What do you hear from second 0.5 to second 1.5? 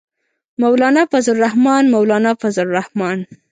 مولانا فضل